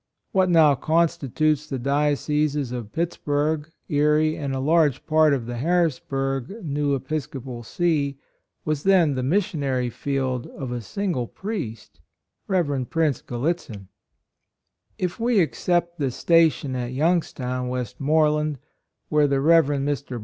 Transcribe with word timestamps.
What 0.31 0.49
now 0.49 0.73
constitutes 0.73 1.67
tern 1.67 1.83
46 1.83 1.87
MISSIONARY 1.87 2.09
CAREER, 2.09 2.15
&C. 2.17 2.53
47 2.55 2.63
the 2.71 2.71
dioceses 2.71 2.71
of 2.71 2.91
Pittsburgh, 2.91 3.71
Erie, 3.87 4.35
and 4.35 4.55
a 4.55 4.59
large 4.59 5.05
part 5.05 5.33
of 5.35 5.45
the 5.45 5.57
Harris 5.57 5.99
burgh 5.99 6.63
new 6.63 6.95
Episcopal 6.95 7.61
See, 7.61 8.17
was 8.65 8.81
then 8.81 9.13
the 9.13 9.21
missionary 9.21 9.91
field 9.91 10.47
of 10.47 10.71
a 10.71 10.81
single 10.81 11.27
priest— 11.27 11.99
Rev. 12.47 12.89
Prince 12.89 13.21
Grallitzin. 13.21 13.89
If 14.97 15.19
we 15.19 15.39
except 15.39 15.99
the 15.99 16.09
station 16.09 16.75
at 16.75 16.93
Youngs 16.93 17.31
town, 17.31 17.67
Westmoreland, 17.67 18.57
where 19.09 19.27
the 19.27 19.39
Rev. 19.39 19.67
Mr. 19.67 20.19